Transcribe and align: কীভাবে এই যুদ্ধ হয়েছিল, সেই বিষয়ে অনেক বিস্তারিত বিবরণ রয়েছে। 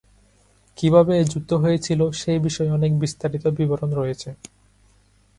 কীভাবে 0.77 1.11
এই 1.19 1.25
যুদ্ধ 1.25 1.51
হয়েছিল, 1.53 2.01
সেই 2.11 2.39
বিষয়ে 2.39 2.71
অনেক 2.71 2.91
বিস্তারিত 2.99 3.43
বিবরণ 3.57 3.89
রয়েছে। 3.93 4.29